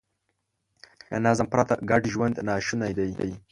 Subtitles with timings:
[1.11, 3.31] له نظم پرته ګډ ژوند ناشونی دی.